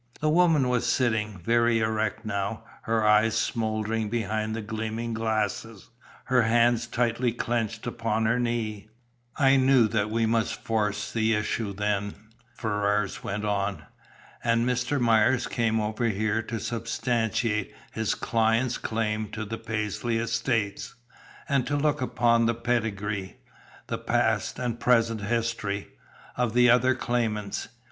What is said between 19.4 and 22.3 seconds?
the Paisley estates, and to look up